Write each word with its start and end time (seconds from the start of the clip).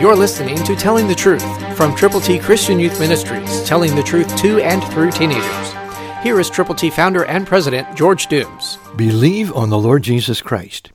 You're 0.00 0.14
listening 0.14 0.62
to 0.62 0.76
Telling 0.76 1.08
the 1.08 1.14
Truth 1.16 1.76
from 1.76 1.92
Triple 1.96 2.20
T 2.20 2.38
Christian 2.38 2.78
Youth 2.78 3.00
Ministries, 3.00 3.64
telling 3.64 3.96
the 3.96 4.02
truth 4.04 4.36
to 4.36 4.60
and 4.60 4.80
through 4.92 5.10
teenagers. 5.10 5.72
Here 6.22 6.38
is 6.38 6.48
Triple 6.48 6.76
T 6.76 6.88
founder 6.88 7.24
and 7.24 7.44
president 7.44 7.96
George 7.96 8.28
Dooms. 8.28 8.78
Believe 8.94 9.52
on 9.54 9.70
the 9.70 9.78
Lord 9.78 10.04
Jesus 10.04 10.40
Christ. 10.40 10.92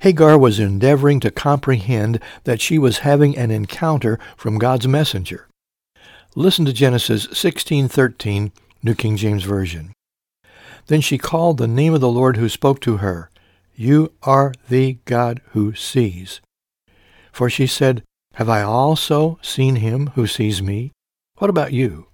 Hagar 0.00 0.38
was 0.38 0.58
endeavoring 0.58 1.20
to 1.20 1.30
comprehend 1.30 2.18
that 2.44 2.62
she 2.62 2.78
was 2.78 3.00
having 3.00 3.36
an 3.36 3.50
encounter 3.50 4.18
from 4.38 4.56
God's 4.56 4.88
messenger. 4.88 5.46
Listen 6.34 6.64
to 6.64 6.72
Genesis 6.72 7.26
16:13, 7.26 8.52
New 8.82 8.94
King 8.94 9.18
James 9.18 9.44
Version. 9.44 9.92
Then 10.86 11.02
she 11.02 11.18
called 11.18 11.58
the 11.58 11.68
name 11.68 11.92
of 11.92 12.00
the 12.00 12.08
Lord 12.08 12.38
who 12.38 12.48
spoke 12.48 12.80
to 12.80 12.96
her, 12.96 13.28
You 13.74 14.12
are 14.22 14.54
the 14.70 14.96
God 15.04 15.42
who 15.48 15.74
sees. 15.74 16.40
For 17.30 17.50
she 17.50 17.66
said, 17.66 18.02
Have 18.34 18.48
I 18.48 18.62
also 18.62 19.38
seen 19.42 19.76
him 19.76 20.08
who 20.14 20.26
sees 20.26 20.60
me? 20.60 20.90
What 21.38 21.50
about 21.50 21.72
you? 21.72 22.08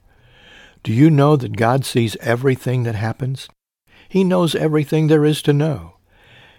Do 0.83 0.93
you 0.93 1.11
know 1.11 1.35
that 1.37 1.57
God 1.57 1.85
sees 1.85 2.17
everything 2.21 2.83
that 2.83 2.95
happens? 2.95 3.49
He 4.09 4.23
knows 4.23 4.55
everything 4.55 5.07
there 5.07 5.25
is 5.25 5.41
to 5.43 5.53
know. 5.53 5.97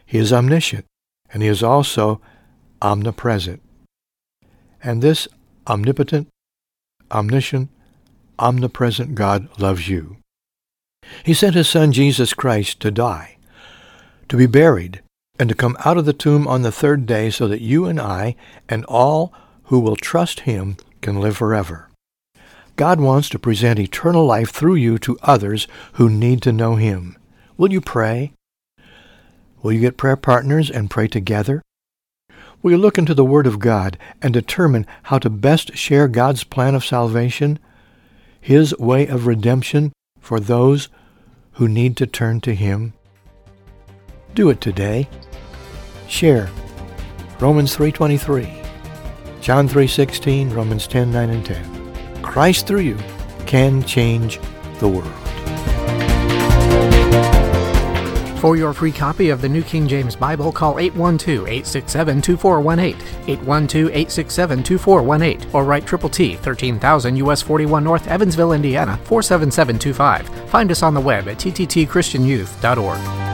He 0.06 0.18
is 0.18 0.34
omniscient, 0.34 0.86
and 1.32 1.44
he 1.44 1.50
is 1.50 1.62
also 1.62 2.22
omnipresent. 2.82 3.62
And 4.84 5.02
this 5.02 5.28
omnipotent, 5.68 6.28
omniscient, 7.12 7.70
omnipresent 8.40 9.14
God 9.14 9.48
loves 9.59 9.88
you. 9.88 10.18
He 11.23 11.36
sent 11.36 11.56
his 11.56 11.70
Son 11.70 11.92
Jesus 11.92 12.34
Christ 12.34 12.80
to 12.80 12.90
die, 12.90 13.38
to 14.28 14.38
be 14.38 14.48
buried, 14.48 15.02
and 15.38 15.50
to 15.50 15.56
come 15.56 15.78
out 15.86 15.98
of 15.98 16.06
the 16.06 16.14
tomb 16.14 16.48
on 16.48 16.64
the 16.64 16.72
third 16.72 17.06
day 17.06 17.30
so 17.30 17.48
that 17.48 17.62
you 17.62 17.86
and 17.86 18.00
I 18.00 18.36
and 18.68 18.86
all 18.86 19.34
who 19.71 19.80
will 19.80 19.95
trust 19.95 20.41
him 20.41 20.75
can 20.99 21.21
live 21.21 21.38
forever. 21.38 21.89
God 22.75 23.00
wants 23.00 23.30
to 23.30 23.39
present 23.39 23.80
eternal 23.80 24.25
life 24.25 24.50
through 24.50 24.75
you 24.75 24.97
to 24.97 25.17
others 25.23 25.66
who 25.94 26.09
need 26.09 26.41
to 26.41 26.52
know 26.52 26.75
him. 26.75 27.17
Will 27.55 27.72
you 27.72 27.80
pray? 27.80 28.33
Will 29.63 29.72
you 29.72 29.80
get 29.80 29.95
prayer 29.95 30.17
partners 30.17 30.69
and 30.69 30.89
pray 30.89 31.08
together? 31.08 31.61
Will 32.61 32.72
you 32.72 32.78
look 32.78 32.97
into 32.97 33.13
the 33.13 33.23
Word 33.23 33.47
of 33.47 33.59
God 33.59 33.97
and 34.22 34.33
determine 34.33 34.86
how 35.03 35.19
to 35.19 35.30
best 35.30 35.78
share 35.78 36.09
God's 36.09 36.44
plan 36.44 36.75
of 36.75 36.83
salvation, 36.83 37.58
His 38.41 38.78
way 38.78 39.08
of 39.08 39.25
redemption 39.25 39.94
for 40.19 40.41
those 40.41 40.89
who 41.53 41.69
need 41.69 41.95
to 41.95 42.06
turn 42.06 42.41
to 42.41 42.53
Him? 42.53 42.91
Do 44.35 44.50
it 44.50 44.59
today. 44.59 45.08
Share 46.09 46.50
Romans 47.39 47.78
3.23, 47.78 48.61
John 49.42 49.67
3.16, 49.67 50.56
Romans 50.56 50.88
10.9 50.88 51.34
and 51.34 51.45
10. 51.45 52.22
Christ 52.22 52.67
through 52.67 52.81
you 52.81 52.97
can 53.47 53.81
change 53.84 54.39
the 54.80 54.88
world. 54.88 55.11
For 58.39 58.56
your 58.56 58.73
free 58.73 58.92
copy 58.92 59.30
of 59.30 59.42
the 59.42 59.50
New 59.50 59.62
King 59.62 59.88
James 59.88 60.16
Bible, 60.16 60.52
call 60.52 60.73
812-867-2418, 60.75 62.95
812-867-2418, 63.25 65.53
or 65.53 65.64
write 65.64 65.86
Triple 65.86 66.09
T, 66.09 66.38
13000 66.38 67.17
US 67.17 67.44
41 67.44 67.84
North, 67.84 68.08
Evansville, 68.08 68.53
Indiana, 68.53 68.97
47725. 69.03 70.50
Find 70.50 70.72
us 70.72 70.81
on 70.81 70.95
the 70.95 71.02
web 71.02 71.28
at 71.28 71.38
tttchristianyouth.org. 71.38 73.31